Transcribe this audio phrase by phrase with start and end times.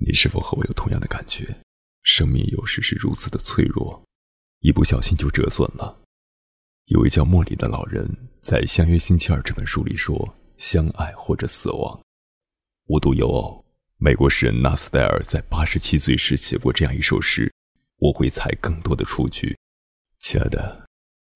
[0.00, 1.56] 你是否和我有同样的感觉？
[2.02, 4.02] 生命有时是如此的脆弱，
[4.60, 6.00] 一不小心就折损了。
[6.86, 8.08] 有位叫莫里的老人
[8.40, 12.00] 在《相约星期二》这本书里说：“相爱或者死亡。”
[12.86, 13.62] 无独有偶，
[13.98, 17.52] 美国诗人纳斯戴尔在八十七岁时写过这样一首诗
[17.98, 19.54] ：“我会采更多的雏菊。”
[20.18, 20.88] 亲爱的，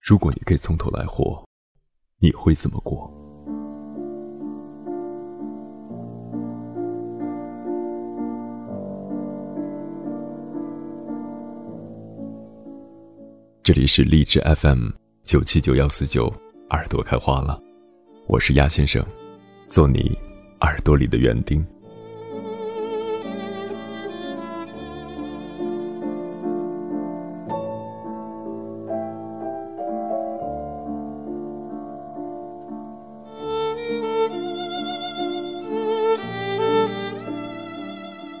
[0.00, 1.44] 如果你可以从头来活，
[2.18, 3.19] 你会怎么过？
[13.72, 14.88] 这里是荔枝 FM
[15.22, 16.26] 九七九幺四九，
[16.70, 17.56] 耳朵开花了，
[18.26, 19.00] 我是鸭先生，
[19.68, 20.18] 做你
[20.62, 21.64] 耳朵里的园丁。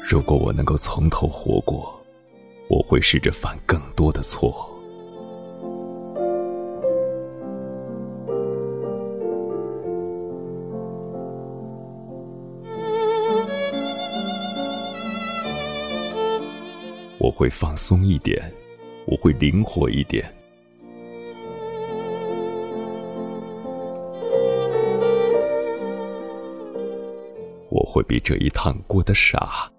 [0.00, 1.96] 如果我能够从头活过，
[2.68, 4.68] 我会试着犯更多的错。
[17.22, 18.52] 我会放松一点，
[19.06, 20.28] 我会灵活一点，
[27.70, 29.70] 我会比这一趟过得傻，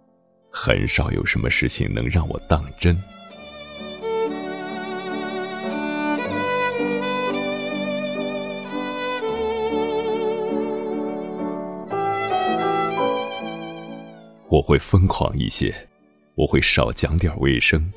[0.49, 2.97] 很少有什么事情能让我当真。
[14.47, 15.75] 我会疯狂一些。
[16.35, 17.93] 我会少讲点卫生，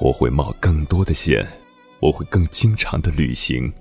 [0.00, 1.44] 我会冒更多的险，
[1.98, 3.72] 我会更经常的旅行，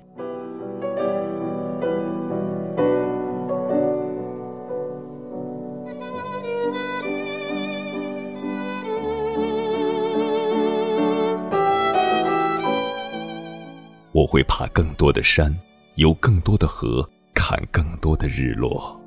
[14.27, 15.57] 会爬更多的山，
[15.95, 19.01] 游更多的河，看更多的日落。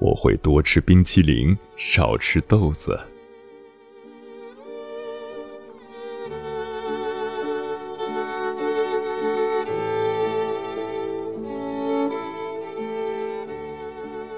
[0.00, 2.98] 我会多吃冰淇淋，少吃豆子。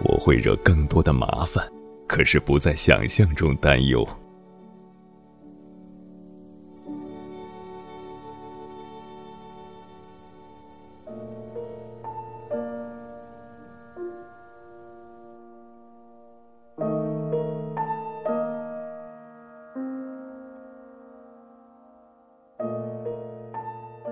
[0.08, 1.68] 我会惹更多的麻烦，
[2.06, 4.06] 可是不在想象中担忧。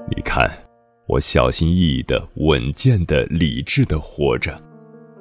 [0.08, 0.50] 你看，
[1.06, 4.60] 我小心翼翼的、稳健的、理智的活着。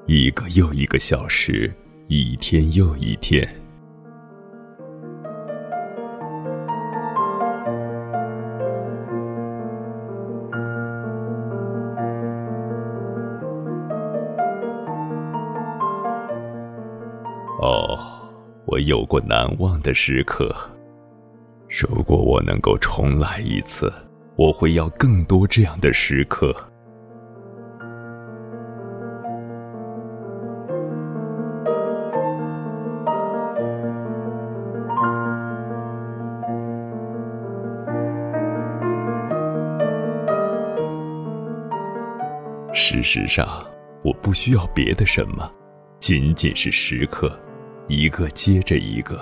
[0.06, 1.74] 一个又一个小时，
[2.08, 3.48] 一天又一天。
[17.62, 17.98] 哦，
[18.66, 20.54] 我有过难忘的时刻。
[21.70, 23.92] 如果我能够重来一次，
[24.36, 26.54] 我会要更多这样的时刻。
[43.04, 43.46] 事实上，
[44.02, 45.52] 我不需要别的什么，
[46.00, 47.38] 仅仅是时刻，
[47.90, 49.20] 一个接着一个。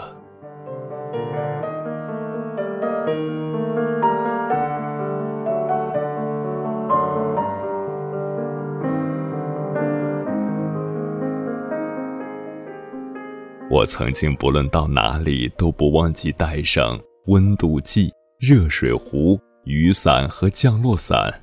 [13.69, 21.33] 我曾经不论到哪里都不忘记带上温度计、热水壶、雨伞和降落伞。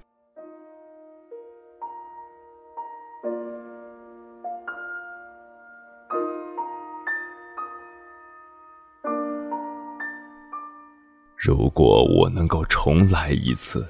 [11.48, 13.88] 如果我能够重来一次，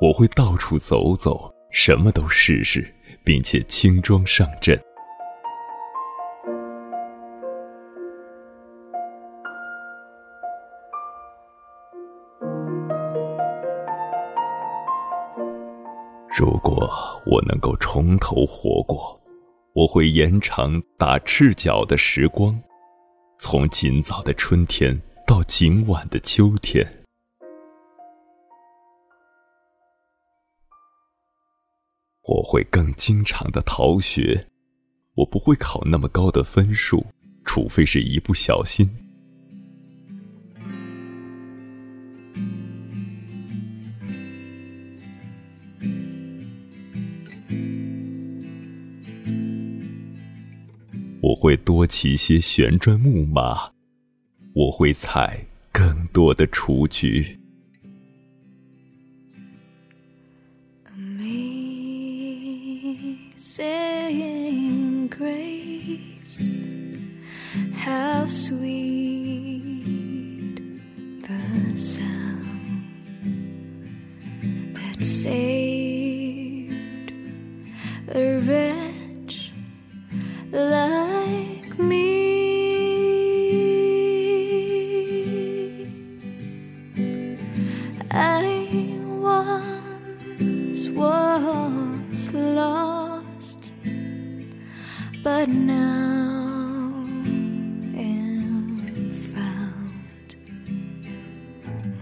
[0.00, 2.90] 我会到处走走，什么都试试，
[3.22, 4.80] 并且轻装上阵。
[16.34, 16.88] 如果
[17.26, 19.20] 我能够从头活过，
[19.74, 22.58] 我会延长打赤脚的时光，
[23.38, 26.86] 从今早的春天到今晚的秋天。
[32.22, 34.46] 我会更经常的逃学，
[35.16, 37.04] 我不会考那么高的分数，
[37.44, 38.88] 除非是一不小心。
[51.20, 53.68] 我会多骑些旋转木马，
[54.55, 57.39] 我会采更多的雏菊。
[63.41, 66.39] Amazing grace,
[67.75, 69.71] how sweet
[71.21, 72.83] the sound
[74.73, 76.01] that saved
[78.09, 78.39] a
[95.36, 97.04] but now
[97.94, 100.34] am found.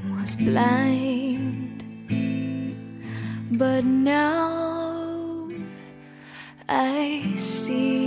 [0.08, 1.82] Was blind,
[3.58, 5.50] but now
[6.68, 8.03] I see.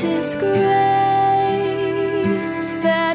[0.00, 0.34] disgrace
[2.62, 3.09] grace that